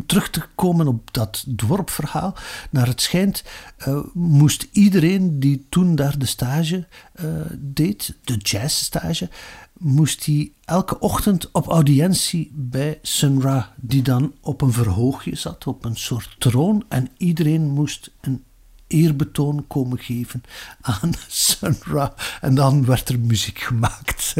terug 0.07 0.31
te 0.31 0.43
komen 0.55 0.89
op 0.89 1.15
dat 1.15 1.45
dorpverhaal. 1.47 2.37
Naar 2.71 2.87
het 2.87 3.01
schijnt 3.01 3.45
uh, 3.89 3.99
moest 4.13 4.69
iedereen 4.73 5.41
die 5.41 5.67
toen 5.69 5.95
daar 5.95 6.19
de 6.19 6.27
stage 6.27 6.87
uh, 7.21 7.31
deed, 7.59 8.19
de 8.25 8.37
jazzstage, 8.37 9.31
moest 9.79 10.27
hij 10.27 10.53
elke 10.65 10.99
ochtend 10.99 11.51
op 11.51 11.67
audiëntie 11.67 12.51
bij 12.55 12.99
Sun 13.03 13.43
Ra, 13.43 13.75
die 13.77 14.03
dan 14.03 14.35
op 14.41 14.61
een 14.61 14.73
verhoogje 14.73 15.37
zat, 15.37 15.67
op 15.67 15.85
een 15.85 15.97
soort 15.97 16.37
troon, 16.39 16.85
en 16.89 17.09
iedereen 17.17 17.69
moest 17.69 18.11
een 18.21 18.45
eerbetoon 18.87 19.67
komen 19.67 19.99
geven 19.99 20.43
aan 20.81 21.13
Sun 21.29 21.77
Ra. 21.83 22.15
En 22.41 22.55
dan 22.55 22.85
werd 22.85 23.09
er 23.09 23.21
muziek 23.21 23.59
gemaakt. 23.59 24.35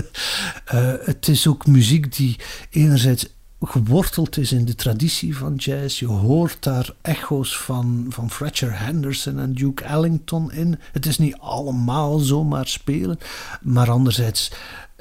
Uh, 0.75 0.93
het 1.11 1.29
is 1.29 1.47
ook 1.47 1.67
muziek 1.67 2.17
die 2.17 2.37
enerzijds 2.71 3.38
geworteld 3.61 4.37
is 4.37 4.53
in 4.53 4.65
de 4.65 4.75
traditie 4.75 5.37
van 5.37 5.55
jazz. 5.55 5.99
Je 5.99 6.07
hoort 6.07 6.63
daar 6.63 6.95
echo's 7.01 7.59
van, 7.59 8.07
van 8.09 8.31
Fletcher 8.31 8.79
Henderson 8.81 9.39
en 9.39 9.55
Duke 9.55 9.85
Ellington 9.85 10.53
in. 10.53 10.79
Het 10.93 11.07
is 11.07 11.19
niet 11.19 11.37
allemaal 11.39 12.19
zomaar 12.19 12.67
spelen, 12.67 13.19
maar 13.63 13.91
anderzijds 13.91 14.53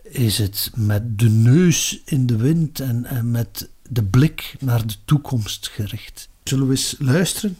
is 0.03 0.37
het 0.37 0.71
met 0.75 1.19
de 1.19 1.29
neus 1.29 2.01
in 2.05 2.25
de 2.25 2.35
wind 2.35 2.79
en, 2.79 3.05
en 3.05 3.31
met 3.31 3.69
de 3.89 4.03
blik 4.03 4.55
naar 4.59 4.87
de 4.87 4.95
toekomst 5.05 5.67
gericht. 5.67 6.29
Zullen 6.43 6.65
we 6.65 6.71
eens 6.71 6.95
luisteren? 6.99 7.57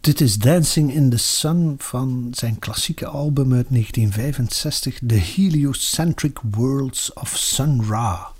Dit 0.00 0.20
is 0.20 0.38
Dancing 0.38 0.94
in 0.94 1.10
the 1.10 1.16
Sun 1.16 1.74
van 1.78 2.28
zijn 2.30 2.58
klassieke 2.58 3.06
album 3.06 3.52
uit 3.52 3.66
1965, 3.70 4.98
The 5.06 5.14
Heliocentric 5.14 6.38
Worlds 6.50 7.12
of 7.12 7.36
Sun 7.36 7.84
Ra. 7.88 8.32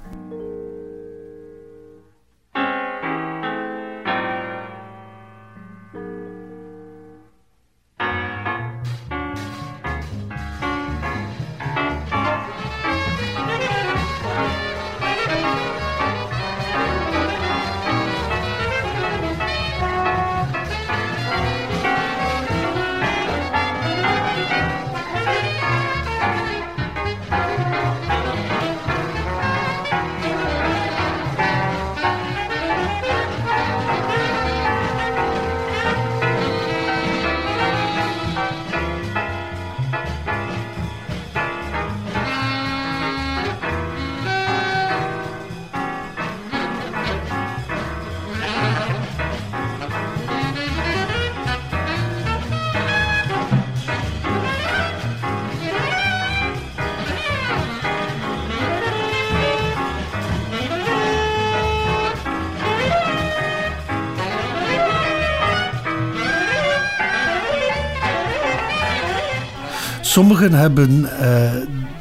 Sommigen 70.16 70.52
hebben 70.52 71.00
uh, 71.00 71.52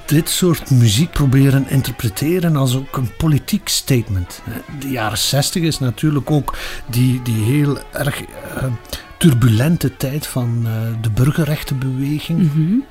dit 0.05 0.29
soort 0.29 0.69
muziek 0.69 1.11
proberen 1.11 1.69
interpreteren 1.69 2.55
als 2.55 2.75
ook 2.75 2.97
een 2.97 3.15
politiek 3.17 3.67
statement. 3.67 4.41
De 4.79 4.89
jaren 4.89 5.17
60 5.17 5.63
is 5.63 5.79
natuurlijk 5.79 6.31
ook 6.31 6.57
die, 6.89 7.21
die 7.21 7.43
heel 7.43 7.77
erg 7.91 8.21
uh, 8.21 8.27
turbulente 9.17 9.97
tijd 9.97 10.27
van 10.27 10.63
uh, 10.65 10.71
de 11.01 11.09
burgerrechtenbeweging. 11.09 12.39
Mm 12.39 12.51
-hmm. 12.53 12.85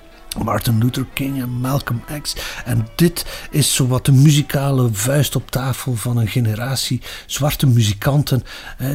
Martin 0.44 0.78
Luther 0.78 1.06
King 1.12 1.42
en 1.42 1.50
Malcolm 1.50 2.02
X. 2.22 2.36
En 2.64 2.86
dit 2.94 3.26
is 3.50 3.74
zo 3.74 3.86
wat 3.86 4.04
de 4.04 4.12
muzikale 4.12 4.88
vuist 4.92 5.36
op 5.36 5.50
tafel 5.50 5.94
van 5.94 6.16
een 6.16 6.28
generatie 6.28 7.00
zwarte 7.26 7.66
muzikanten 7.66 8.42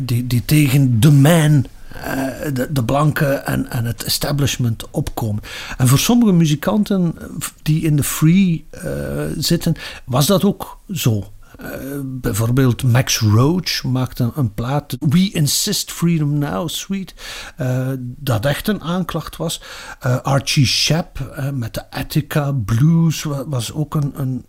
die, 0.04 0.28
die 0.28 0.46
tegen 0.46 1.00
de 1.00 1.12
man 1.12 1.66
de, 2.54 2.68
de 2.72 2.84
blanken 2.84 3.46
en, 3.46 3.70
en 3.70 3.86
het 3.86 4.04
establishment 4.04 4.90
opkomen. 4.92 5.44
En 5.78 5.88
voor 5.88 6.00
sommige 6.00 6.32
muzikanten 6.32 7.16
die 7.62 7.82
in 7.82 7.96
de 7.96 8.04
free 8.04 8.66
uh, 8.86 9.24
zitten, 9.38 9.76
was 10.06 10.26
dat 10.26 10.44
ook 10.44 10.80
zo. 10.92 11.32
Bijvoorbeeld 12.04 12.84
Max 12.84 13.20
Roach 13.20 13.84
maakte 13.84 14.32
een, 14.36 14.54
plaat, 14.54 14.98
We 15.00 15.32
Insist 15.32 15.92
Freedom 15.92 16.38
Now, 16.38 16.70
Sweet, 16.70 17.14
uh, 17.62 17.88
dat 18.00 18.46
echt 18.46 18.68
een 18.68 18.82
aanklacht 18.82 19.38
was. 19.38 19.62
Archie 20.22 20.66
Shepp 20.66 21.40
met 21.54 21.74
de 21.74 21.92
Attica 21.92 22.52
Blues 22.52 23.24
was 23.48 23.74
ook 23.74 23.96
een, 23.96 24.12
een 24.16 24.46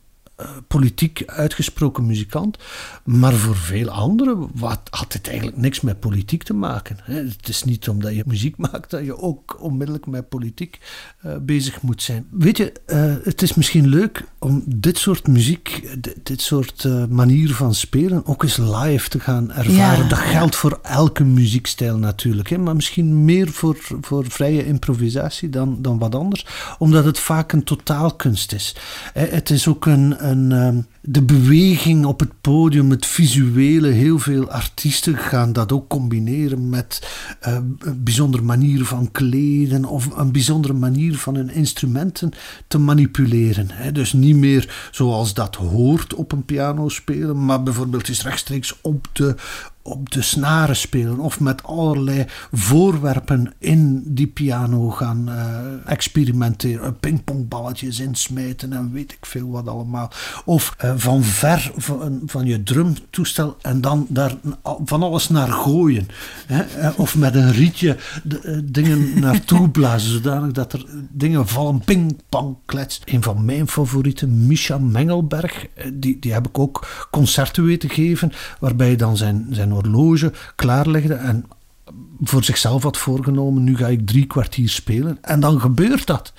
politiek 0.69 1.23
uitgesproken 1.27 2.07
muzikant. 2.07 2.59
Maar 3.05 3.33
voor 3.33 3.57
veel 3.57 3.89
anderen 3.89 4.49
wat, 4.55 4.81
had 4.91 5.13
het 5.13 5.29
eigenlijk 5.29 5.57
niks 5.57 5.81
met 5.81 6.01
politiek 6.01 6.43
te 6.43 6.55
maken. 6.55 6.97
Het 7.03 7.49
is 7.49 7.65
niet 7.65 7.89
omdat 7.89 8.15
je 8.15 8.23
muziek 8.27 8.57
maakt 8.57 8.91
dat 8.91 9.05
je 9.05 9.19
ook 9.19 9.57
onmiddellijk 9.61 10.07
met 10.07 10.29
politiek 10.29 10.79
uh, 11.27 11.33
bezig 11.41 11.83
moet 11.83 12.03
zijn. 12.03 12.27
Weet 12.31 12.57
je, 12.57 12.73
uh, 12.87 13.15
het 13.25 13.43
is 13.43 13.55
misschien 13.55 13.89
leuk 13.89 14.25
om 14.39 14.63
dit 14.67 14.99
soort 14.99 15.29
muziek, 15.29 15.97
dit 16.23 16.41
soort 16.41 17.09
manier 17.09 17.55
van 17.55 17.75
spelen 17.75 18.27
ook 18.27 18.43
eens 18.43 18.57
live 18.57 19.09
te 19.09 19.21
gaan 19.21 19.53
ervaren. 19.53 20.03
Ja. 20.03 20.09
Dat 20.09 20.19
geldt 20.19 20.57
voor 20.57 20.79
elke 20.83 21.25
muziekstijl 21.25 21.97
natuurlijk. 21.97 22.59
Maar 22.59 22.77
misschien 22.77 23.25
meer 23.25 23.49
voor, 23.49 23.77
voor 24.01 24.25
vrije 24.31 24.67
improvisatie 24.67 25.51
dan, 25.51 25.83
dan 25.83 25.99
wat 25.99 26.15
anders. 26.15 26.47
Omdat 26.79 27.05
het 27.05 27.19
vaak 27.19 27.53
een 27.53 27.65
totaalkunst 27.65 28.53
is. 28.53 28.77
Het 29.13 29.51
is 29.51 29.69
ook 29.69 29.87
een 29.87 30.17
een, 30.31 30.53
um, 30.53 30.87
de 31.03 31.23
beweging 31.23 32.05
op 32.05 32.21
het 32.21 32.41
podium, 32.41 32.91
het 32.91 33.07
visuele. 33.07 33.89
Heel 33.89 34.19
veel 34.19 34.51
artiesten 34.51 35.17
gaan 35.17 35.53
dat 35.53 35.73
ook 35.73 35.89
combineren 35.89 36.69
met 36.69 37.09
uh, 37.49 37.55
een 37.55 38.05
bijzondere 38.05 38.43
manier 38.43 38.85
van 38.85 39.11
kleden 39.13 39.85
of 39.85 40.17
een 40.17 40.33
bijzondere 40.33 40.75
manier 40.75 41.17
van 41.17 41.35
hun 41.35 41.51
instrumenten 41.51 42.33
te 42.67 42.79
manipuleren. 42.79 43.67
Hè. 43.71 43.93
Dus 43.93 44.13
niet 44.13 44.37
meer 44.37 44.89
zoals 44.91 45.35
dat 45.35 45.55
hoort 45.55 46.15
op 46.15 46.33
een 46.33 46.45
piano 46.45 46.89
spelen, 46.89 47.45
maar 47.45 47.63
bijvoorbeeld 47.63 48.09
is 48.09 48.23
rechtstreeks 48.23 48.79
op 48.81 49.09
de, 49.13 49.35
op 49.83 50.11
de 50.11 50.23
snaren 50.23 50.77
spelen 50.77 51.19
of 51.19 51.41
met 51.41 51.63
allerlei 51.63 52.25
voorwerpen 52.53 53.53
in 53.59 54.03
die 54.07 54.27
piano 54.27 54.91
gaan 54.91 55.29
uh, 55.29 55.59
experimenteren. 55.85 56.99
Pingpongballetjes 56.99 58.01
insmijten 58.01 58.73
en 58.73 58.93
weet 58.93 59.13
ik 59.13 59.27
veel 59.27 59.51
wat 59.51 59.69
allemaal. 59.69 60.11
Of 60.45 60.77
uh, 60.85 60.90
van 60.97 61.23
ver 61.23 61.73
van, 61.77 62.21
van 62.27 62.47
je 62.47 62.63
drumtoestel 62.63 63.57
en 63.61 63.81
dan 63.81 64.07
daar 64.09 64.35
van 64.85 65.03
alles 65.03 65.29
naar 65.29 65.49
gooien. 65.49 66.09
Hè? 66.47 66.91
Of 66.91 67.17
met 67.17 67.35
een 67.35 67.53
rietje 67.53 67.97
de, 68.23 68.65
dingen 68.65 69.21
naartoe 69.21 69.69
blazen, 69.79 70.11
zodanig 70.11 70.53
dat 70.53 70.73
er 70.73 70.85
dingen 71.11 71.49
vallen. 71.49 71.83
Ping, 71.85 72.17
pang, 72.29 72.57
klets. 72.65 73.01
Een 73.05 73.23
van 73.23 73.45
mijn 73.45 73.69
favorieten, 73.69 74.47
Misha 74.47 74.79
Mengelberg, 74.79 75.67
die, 75.93 76.19
die 76.19 76.33
heb 76.33 76.49
ik 76.49 76.59
ook 76.59 77.07
concerten 77.11 77.65
weten 77.65 77.91
geven, 77.91 78.33
waarbij 78.61 78.97
dan 78.97 79.17
zijn, 79.17 79.47
zijn 79.51 79.71
horloge 79.71 80.33
klaarlegde 80.57 81.15
en 81.15 81.45
voor 82.23 82.45
zichzelf 82.45 82.83
had 82.83 82.97
voorgenomen, 82.97 83.65
nu 83.65 83.77
ga 83.77 83.87
ik 83.87 84.07
drie 84.07 84.27
kwartier 84.27 84.69
spelen. 84.69 85.19
En 85.21 85.41
dan 85.41 85.61
gebeurt 85.61 86.07
dat. 86.07 86.33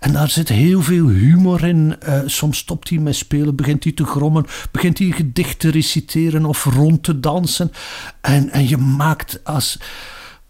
En 0.00 0.12
daar 0.12 0.28
zit 0.28 0.48
heel 0.48 0.82
veel 0.82 1.08
humor 1.08 1.64
in. 1.64 1.96
Uh, 2.08 2.20
soms 2.26 2.58
stopt 2.58 2.88
hij 2.88 2.98
met 2.98 3.16
spelen, 3.16 3.56
begint 3.56 3.84
hij 3.84 3.92
te 3.92 4.04
grommen, 4.04 4.46
begint 4.70 4.98
hij 4.98 5.06
een 5.06 5.12
gedicht 5.12 5.58
te 5.58 5.70
reciteren 5.70 6.44
of 6.44 6.64
rond 6.64 7.02
te 7.02 7.20
dansen. 7.20 7.72
En, 8.20 8.50
en 8.50 8.68
je 8.68 8.76
maakt 8.76 9.44
als 9.44 9.78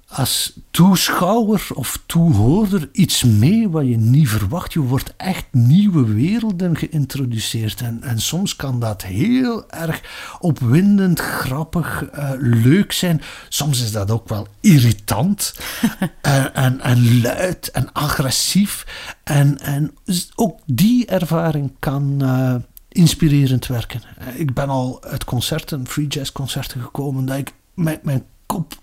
als 0.09 0.53
toeschouwer 0.71 1.67
of 1.75 2.03
toehoorder 2.07 2.89
iets 2.93 3.25
mee 3.25 3.69
wat 3.69 3.87
je 3.87 3.97
niet 3.97 4.29
verwacht. 4.29 4.73
Je 4.73 4.81
wordt 4.81 5.15
echt 5.17 5.45
nieuwe 5.51 6.15
werelden 6.15 6.77
geïntroduceerd. 6.77 7.81
En, 7.81 8.03
en 8.03 8.21
soms 8.21 8.57
kan 8.57 8.81
dat 8.81 9.03
heel 9.03 9.71
erg 9.71 10.03
opwindend, 10.41 11.21
grappig, 11.21 12.05
uh, 12.15 12.31
leuk 12.39 12.93
zijn. 12.93 13.21
Soms 13.49 13.83
is 13.83 13.93
dat 13.93 14.11
ook 14.11 14.29
wel 14.29 14.47
irritant 14.61 15.55
en, 16.21 16.55
en, 16.55 16.81
en, 16.81 17.21
luid 17.21 17.71
en 17.71 17.93
agressief. 17.93 18.87
En, 19.25 19.59
en 19.59 19.95
ook 20.35 20.59
die 20.67 21.07
ervaring 21.07 21.73
kan. 21.79 22.19
Uh, 22.23 22.55
inspirerend 22.89 23.67
werken. 23.67 24.03
Ik 24.35 24.55
ben 24.55 24.69
al 24.69 25.03
uit 25.05 25.25
concerten, 25.25 25.87
free 25.87 26.07
jazz 26.07 26.33
concerten 26.33 26.81
gekomen, 26.81 27.27
dat 27.27 27.37
ik 27.37 27.53
met 27.75 28.03
mijn 28.05 28.25
kop 28.47 28.75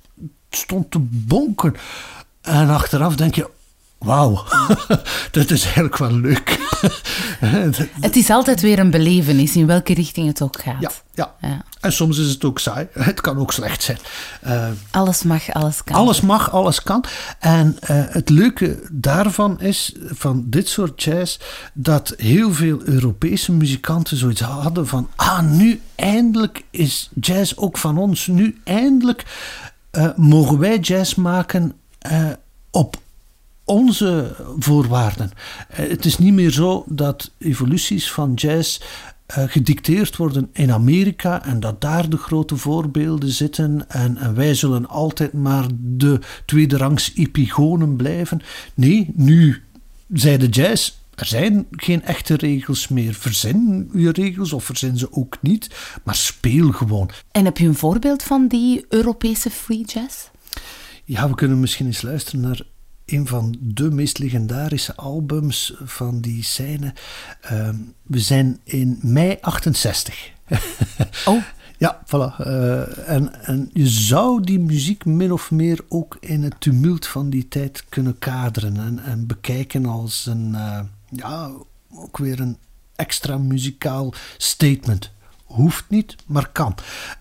stond 0.56 0.92
te 0.92 1.00
bonken. 1.02 1.76
En 2.42 2.70
achteraf 2.70 3.16
denk 3.16 3.36
je, 3.36 3.50
wauw, 3.98 4.44
dat 5.32 5.52
is 5.52 5.64
eigenlijk 5.64 5.98
wel 5.98 6.12
leuk. 6.12 6.60
het 8.02 8.16
is 8.16 8.30
altijd 8.30 8.62
weer 8.62 8.80
een 8.80 8.92
belevenis, 8.92 9.56
in 9.56 9.68
welke 9.68 9.94
richting 9.94 10.28
het 10.28 10.42
ook 10.42 10.62
gaat. 10.62 10.82
Ja, 10.82 10.92
ja. 11.14 11.36
ja. 11.42 11.64
en 11.80 11.94
soms 11.94 12.18
is 12.18 12.30
het 12.30 12.44
ook 12.44 12.60
saai. 12.60 12.88
Het 12.94 13.22
kan 13.22 13.38
ook 13.38 13.54
slecht 13.54 13.84
zijn. 13.84 13.98
Uh, 14.48 14.68
alles 14.92 15.24
mag, 15.24 15.54
alles 15.54 15.84
kan. 15.84 15.96
Alles 15.96 16.22
mag, 16.22 16.52
alles 16.52 16.84
kan. 16.84 17.04
En 17.40 17.78
uh, 17.82 17.88
het 17.90 18.30
leuke 18.30 18.80
daarvan 18.92 19.62
is, 19.62 19.96
van 20.06 20.44
dit 20.46 20.70
soort 20.70 21.04
jazz, 21.04 21.38
dat 21.74 22.14
heel 22.18 22.54
veel 22.54 22.82
Europese 22.84 23.52
muzikanten 23.52 24.18
zoiets 24.18 24.42
hadden 24.42 24.88
van, 24.88 25.10
ah, 25.16 25.42
nu 25.42 25.82
eindelijk 25.96 26.64
is 26.70 27.10
jazz 27.14 27.54
ook 27.56 27.78
van 27.78 27.98
ons. 27.98 28.28
Nu 28.28 28.62
eindelijk 28.64 29.26
uh, 29.98 30.10
mogen 30.16 30.60
wij 30.60 30.80
jazz 30.80 31.16
maken 31.16 31.74
uh, 32.12 32.30
op 32.72 32.98
onze 33.64 34.36
voorwaarden. 34.60 35.32
Uh, 35.72 35.90
het 35.90 36.06
is 36.06 36.18
niet 36.18 36.34
meer 36.34 36.52
zo 36.52 36.84
dat 36.88 37.32
evoluties 37.38 38.12
van 38.12 38.34
jazz 38.34 38.80
gedicteerd 39.28 40.18
worden 40.18 40.50
in 40.54 40.72
Amerika 40.72 41.46
en 41.46 41.60
dat 41.60 41.82
daar 41.82 42.10
de 42.10 42.18
grote 42.18 42.58
voorbeelden 42.58 43.30
zitten 43.30 43.90
en, 43.90 44.18
en 44.18 44.36
wij 44.36 44.54
zullen 44.54 44.88
altijd 44.90 45.34
maar 45.34 45.66
de 45.78 46.20
tweederangs 46.46 47.12
epigonen 47.16 47.96
blijven. 47.96 48.42
Nee, 48.74 49.10
nu 49.16 49.64
zei 50.14 50.38
de 50.38 50.48
jazz 50.48 50.92
er 51.16 51.26
zijn 51.26 51.68
geen 51.72 52.04
echte 52.04 52.36
regels 52.36 52.88
meer. 52.88 53.14
Verzin 53.14 53.90
je 53.94 54.12
regels 54.12 54.54
of 54.54 54.64
verzin 54.64 54.98
ze 54.98 55.12
ook 55.12 55.38
niet, 55.42 55.70
maar 56.04 56.16
speel 56.16 56.72
gewoon. 56.72 57.10
En 57.32 57.46
heb 57.46 57.58
je 57.58 57.68
een 57.68 57.76
voorbeeld 57.76 58.24
van 58.24 58.48
die 58.48 58.86
Europese 58.90 59.50
free 59.50 59.86
jazz? 59.86 60.28
Ja, 61.04 61.30
we 61.30 61.36
kunnen 61.36 61.60
misschien 61.60 61.86
eens 61.86 62.02
luisteren 62.02 62.42
naar 62.42 62.62
een 63.06 63.28
van 63.28 63.56
de 63.60 63.92
meest 63.92 64.18
legendarische 64.18 64.96
albums 64.96 65.74
van 65.84 66.22
die 66.22 66.44
scène. 66.44 66.94
Uh, 67.52 67.70
we 68.04 68.20
zijn 68.20 68.60
in 68.64 69.00
mei 69.02 69.38
68. 69.42 70.30
Oh. 71.26 71.44
Ja, 71.78 72.02
voilà. 72.06 72.48
Uh, 72.48 73.10
en, 73.10 73.44
en 73.44 73.70
je 73.74 73.88
zou 73.88 74.44
die 74.44 74.60
muziek 74.60 75.06
min 75.06 75.32
of 75.32 75.52
meer 75.52 75.80
ook 75.88 76.18
in 76.20 76.44
het 76.44 76.56
tumult 76.60 77.08
van 77.08 77.30
die 77.30 77.48
tijd 77.48 77.86
kunnen 77.90 78.20
kaderen 78.20 78.78
en, 78.78 79.00
en 79.00 79.28
bekijken 79.28 79.86
als 79.86 80.26
een, 80.26 80.50
uh, 80.50 80.80
ja, 81.16 81.52
ook 81.96 82.18
weer 82.18 82.40
een 82.40 82.58
extra 82.96 83.38
muzikaal 83.38 84.14
statement. 84.38 85.12
Hoeft 85.44 85.86
niet, 85.88 86.16
maar 86.26 86.50
kan. 86.50 86.76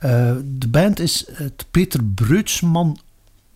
Uh, 0.05 0.35
de 0.45 0.69
band 0.69 1.01
is 1.01 1.25
het 1.33 1.67
Peter 1.71 2.05
Breutsman 2.05 2.99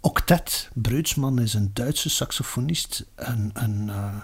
Octet. 0.00 0.68
Breutsman 0.74 1.40
is 1.40 1.54
een 1.54 1.70
Duitse 1.72 2.10
saxofonist. 2.10 3.04
Een, 3.14 3.52
uh, 3.86 4.14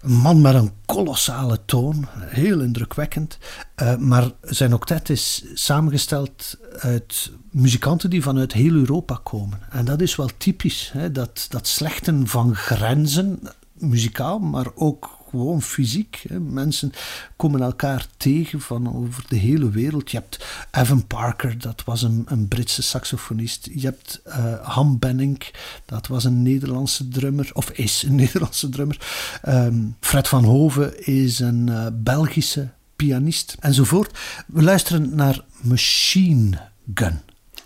een 0.00 0.12
man 0.12 0.40
met 0.40 0.54
een 0.54 0.72
kolossale 0.86 1.60
toon, 1.64 2.06
heel 2.18 2.60
indrukwekkend. 2.60 3.38
Uh, 3.82 3.96
maar 3.96 4.30
zijn 4.42 4.74
octet 4.74 5.08
is 5.08 5.44
samengesteld 5.54 6.56
uit 6.78 7.30
muzikanten 7.50 8.10
die 8.10 8.22
vanuit 8.22 8.52
heel 8.52 8.74
Europa 8.74 9.20
komen. 9.22 9.58
En 9.70 9.84
dat 9.84 10.00
is 10.00 10.16
wel 10.16 10.30
typisch, 10.36 10.90
hè? 10.92 11.12
Dat, 11.12 11.46
dat 11.48 11.66
slechten 11.66 12.26
van 12.26 12.54
grenzen, 12.54 13.40
muzikaal, 13.80 14.38
maar 14.38 14.66
ook 14.74 15.18
gewoon 15.30 15.62
fysiek. 15.62 16.24
Hè. 16.28 16.40
Mensen 16.40 16.92
komen 17.36 17.60
elkaar 17.60 18.06
tegen 18.16 18.60
van 18.60 18.94
over 18.94 19.24
de 19.28 19.36
hele 19.36 19.70
wereld. 19.70 20.10
Je 20.10 20.16
hebt 20.16 20.44
Evan 20.70 21.06
Parker, 21.06 21.58
dat 21.58 21.82
was 21.84 22.02
een, 22.02 22.24
een 22.26 22.48
Britse 22.48 22.82
saxofonist. 22.82 23.68
Je 23.74 23.86
hebt 23.86 24.20
uh, 24.26 24.54
Ham 24.62 24.98
Benning, 24.98 25.50
dat 25.84 26.06
was 26.06 26.24
een 26.24 26.42
Nederlandse 26.42 27.08
drummer, 27.08 27.50
of 27.52 27.70
is 27.70 28.02
een 28.02 28.14
Nederlandse 28.24 28.68
drummer. 28.68 28.98
Ehm, 29.42 29.84
Fred 30.00 30.28
van 30.28 30.44
Hoven 30.44 31.06
is 31.06 31.38
een 31.38 31.66
uh, 31.70 31.86
Belgische 31.92 32.68
pianist, 32.96 33.56
enzovoort. 33.60 34.18
We 34.46 34.62
luisteren 34.62 35.14
naar 35.14 35.44
Machine 35.60 36.68
Gun. 36.94 37.20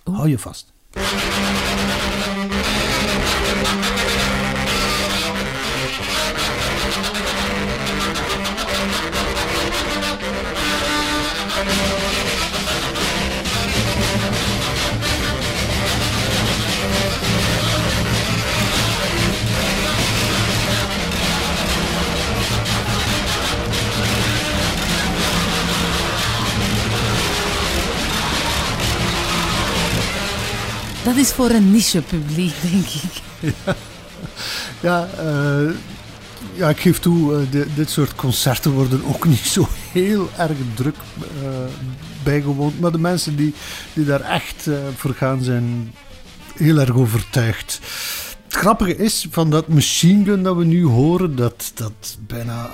Hou 0.05 0.29
je 0.29 0.39
vast. 0.39 0.73
Dat 31.15 31.23
is 31.23 31.33
voor 31.33 31.51
een 31.51 31.71
niche-publiek, 31.71 32.55
denk 32.71 32.87
ik. 32.87 33.23
Ja, 33.41 33.77
ja, 34.81 35.09
uh, 35.21 35.71
ja 36.55 36.69
ik 36.69 36.81
geef 36.81 36.99
toe, 36.99 37.33
uh, 37.33 37.51
de, 37.51 37.67
dit 37.75 37.91
soort 37.91 38.15
concerten 38.15 38.71
worden 38.71 39.05
ook 39.05 39.27
niet 39.35 39.47
zo 39.47 39.69
heel 39.93 40.31
erg 40.37 40.57
druk 40.75 40.95
uh, 41.43 41.49
bijgewoond. 42.23 42.81
Maar 42.81 42.93
de 42.93 42.99
mensen 42.99 43.37
die, 43.37 43.55
die 43.93 44.05
daar 44.05 44.21
echt 44.21 44.69
voor 44.97 45.15
gaan 45.15 45.43
zijn 45.43 45.95
heel 46.55 46.79
erg 46.79 46.95
overtuigd. 46.95 47.81
Het 48.45 48.55
grappige 48.55 48.97
is 48.97 49.27
van 49.31 49.51
dat 49.51 49.69
machine 49.69 50.25
gun 50.25 50.43
dat 50.43 50.57
we 50.57 50.65
nu 50.65 50.85
horen, 50.85 51.37
dat, 51.37 51.73
dat 51.75 52.19
bijna 52.27 52.71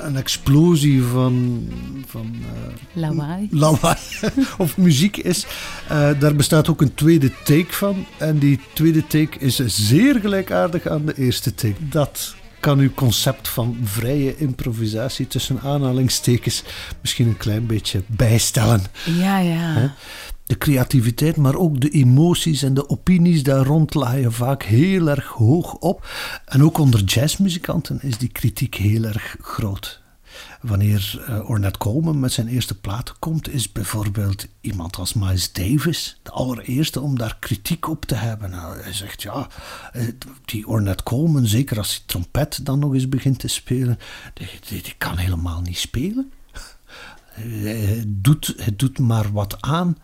een 0.00 0.16
explosie 0.16 1.02
van, 1.02 1.66
van 2.06 2.34
uh, 2.40 2.46
lawaai. 2.92 3.48
lawaai 3.62 3.98
of 4.58 4.76
muziek 4.76 5.16
is. 5.16 5.46
Uh, 5.90 6.10
daar 6.20 6.34
bestaat 6.34 6.68
ook 6.68 6.80
een 6.80 6.94
tweede 6.94 7.32
take 7.44 7.72
van. 7.72 8.06
En 8.18 8.38
die 8.38 8.60
tweede 8.72 9.06
take 9.06 9.38
is 9.38 9.56
zeer 9.66 10.20
gelijkaardig 10.20 10.86
aan 10.86 11.04
de 11.04 11.14
eerste 11.16 11.54
take. 11.54 11.88
Dat 11.88 12.34
kan 12.60 12.78
uw 12.78 12.94
concept 12.94 13.48
van 13.48 13.76
vrije 13.82 14.36
improvisatie 14.36 15.26
tussen 15.26 15.60
aanhalingstekens 15.60 16.62
misschien 17.00 17.28
een 17.28 17.36
klein 17.36 17.66
beetje 17.66 18.02
bijstellen. 18.06 18.82
Ja, 19.04 19.38
ja 19.38 19.94
de 20.48 20.58
creativiteit, 20.58 21.36
maar 21.36 21.54
ook 21.54 21.80
de 21.80 21.90
emoties 21.90 22.62
en 22.62 22.74
de 22.74 22.88
opinies 22.88 23.42
daar 23.42 23.66
rond 23.66 23.94
laaien 23.94 24.32
vaak 24.32 24.62
heel 24.62 25.08
erg 25.08 25.26
hoog 25.26 25.74
op. 25.74 26.06
En 26.44 26.64
ook 26.64 26.78
onder 26.78 27.02
jazzmuzikanten 27.02 28.02
is 28.02 28.18
die 28.18 28.28
kritiek 28.28 28.74
heel 28.74 29.04
erg 29.04 29.36
groot. 29.40 30.02
Wanneer 30.60 31.26
uh, 31.28 31.50
Ornette 31.50 31.78
Coleman 31.78 32.20
met 32.20 32.32
zijn 32.32 32.48
eerste 32.48 32.80
platen 32.80 33.14
komt, 33.18 33.48
is 33.48 33.72
bijvoorbeeld 33.72 34.46
iemand 34.60 34.96
als 34.96 35.14
Miles 35.14 35.52
Davis 35.52 36.20
de 36.22 36.30
allereerste 36.30 37.00
om 37.00 37.18
daar 37.18 37.36
kritiek 37.40 37.88
op 37.88 38.04
te 38.04 38.14
hebben. 38.14 38.50
Nou, 38.50 38.80
hij 38.80 38.92
zegt 38.92 39.22
ja, 39.22 39.48
eh, 39.92 40.02
die 40.44 40.68
Ornette 40.68 41.02
Coleman, 41.02 41.46
zeker 41.46 41.78
als 41.78 41.90
hij 41.90 42.02
trompet 42.06 42.66
dan 42.66 42.78
nog 42.78 42.94
eens 42.94 43.08
begint 43.08 43.38
te 43.38 43.48
spelen, 43.48 43.98
die, 44.34 44.48
die 44.82 44.94
kan 44.98 45.16
helemaal 45.16 45.60
niet 45.60 45.78
spelen. 45.78 46.32
Het 47.38 48.24
doet, 48.24 48.54
het 48.56 48.78
doet 48.78 48.98
maar 48.98 49.32
wat 49.32 49.62
aan. 49.62 49.98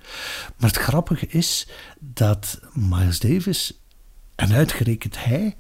Maar 0.56 0.68
het 0.70 0.78
grappige 0.78 1.26
is 1.26 1.68
dat 1.98 2.60
Miles 2.72 3.20
Davis, 3.20 3.80
en 4.34 4.52
uitgerekend 4.52 5.24
hij, 5.24 5.56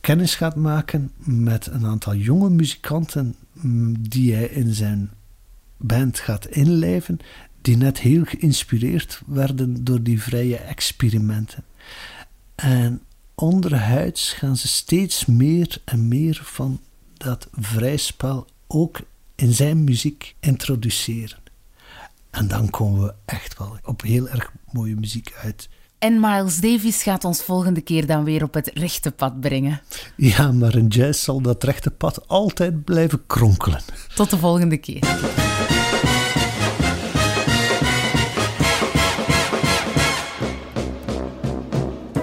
kennis 0.00 0.34
gaat 0.34 0.56
maken 0.56 1.10
met 1.18 1.66
een 1.66 1.86
aantal 1.86 2.14
jonge 2.14 2.50
muzikanten 2.50 3.34
mm, 3.52 4.08
die 4.08 4.34
hij 4.34 4.46
in 4.46 4.74
zijn 4.74 5.10
band 5.76 6.18
gaat 6.18 6.46
inlijven, 6.46 7.18
die 7.60 7.76
net 7.76 7.98
heel 7.98 8.24
geïnspireerd 8.24 9.22
werden 9.26 9.84
door 9.84 10.02
die 10.02 10.22
vrije 10.22 10.56
experimenten. 10.56 11.64
En 12.54 13.02
onderhuids 13.34 14.32
gaan 14.32 14.56
ze 14.56 14.68
steeds 14.68 15.26
meer 15.26 15.80
en 15.84 16.08
meer 16.08 16.40
van 16.42 16.80
dat 17.16 17.48
vrijspel 17.52 18.46
ook 18.66 19.00
in 19.36 19.52
zijn 19.52 19.84
muziek 19.84 20.34
introduceren. 20.40 21.38
En 22.30 22.48
dan 22.48 22.70
komen 22.70 23.02
we 23.02 23.14
echt 23.24 23.58
wel 23.58 23.78
op 23.84 24.02
heel 24.02 24.28
erg 24.28 24.52
mooie 24.72 24.94
muziek 24.94 25.32
uit. 25.42 25.68
En 25.98 26.20
Miles 26.20 26.56
Davis 26.56 27.02
gaat 27.02 27.24
ons 27.24 27.42
volgende 27.42 27.80
keer 27.80 28.06
dan 28.06 28.24
weer 28.24 28.42
op 28.42 28.54
het 28.54 28.70
rechte 28.74 29.10
pad 29.10 29.40
brengen. 29.40 29.80
Ja, 30.16 30.52
maar 30.52 30.76
in 30.76 30.86
jazz 30.86 31.22
zal 31.22 31.40
dat 31.40 31.64
rechte 31.64 31.90
pad 31.90 32.28
altijd 32.28 32.84
blijven 32.84 33.26
kronkelen. 33.26 33.80
Tot 34.14 34.30
de 34.30 34.38
volgende 34.38 34.76
keer. 34.76 35.02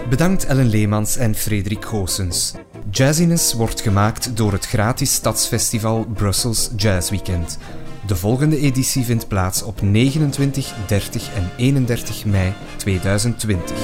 Bedankt 0.10 0.46
Ellen 0.46 0.70
Leemans 0.70 1.18
en 1.18 1.36
Frederik 1.36 1.86
Goossens. 1.86 2.54
Jazziness 2.92 3.54
wordt 3.54 3.82
gemaakt 3.82 4.38
door 4.38 4.52
het 4.52 4.66
gratis 4.66 5.14
stadsfestival 5.14 6.06
Brussels 6.14 6.70
Jazz 6.76 7.10
Weekend. 7.10 7.58
De 8.06 8.16
volgende 8.16 8.58
editie 8.58 9.04
vindt 9.04 9.28
plaats 9.28 9.64
op 9.64 9.82
29, 9.82 10.74
30 10.88 11.34
en 11.34 11.50
31 11.58 12.26
mei 12.26 12.54
2020. 12.78 13.78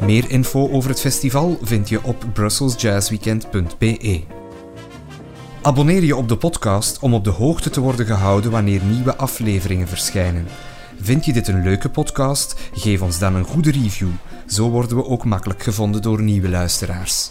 Meer 0.00 0.30
info 0.30 0.70
over 0.70 0.90
het 0.90 1.00
festival 1.00 1.58
vind 1.62 1.88
je 1.88 2.02
op 2.02 2.24
brusselsjazzweekend.be. 2.32 4.22
Abonneer 5.62 6.02
je 6.02 6.16
op 6.16 6.28
de 6.28 6.36
podcast 6.36 6.98
om 6.98 7.14
op 7.14 7.24
de 7.24 7.30
hoogte 7.30 7.70
te 7.70 7.80
worden 7.80 8.06
gehouden 8.06 8.50
wanneer 8.50 8.82
nieuwe 8.82 9.16
afleveringen 9.16 9.88
verschijnen. 9.88 10.46
Vind 11.00 11.24
je 11.24 11.32
dit 11.32 11.48
een 11.48 11.62
leuke 11.62 11.88
podcast? 11.90 12.54
Geef 12.72 13.02
ons 13.02 13.18
dan 13.18 13.34
een 13.34 13.44
goede 13.44 13.70
review. 13.70 14.08
Zo 14.46 14.70
worden 14.70 14.96
we 14.96 15.04
ook 15.04 15.24
makkelijk 15.24 15.62
gevonden 15.62 16.02
door 16.02 16.22
nieuwe 16.22 16.48
luisteraars. 16.48 17.30